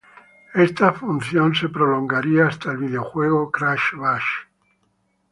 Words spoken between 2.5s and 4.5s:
el videojuego "Crash Bash".